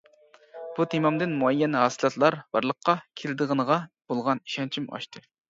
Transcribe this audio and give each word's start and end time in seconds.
بۇ 0.77 0.85
تېمامدىن 0.93 1.35
مۇئەييەن 1.41 1.77
ھاسىلاتلار 1.79 2.37
بارلىققا 2.57 2.97
كېلىدىغىنىغا 3.23 3.81
بولغان 4.11 4.43
ئىشەنچىم 4.49 4.91
ئاشتى. 4.97 5.25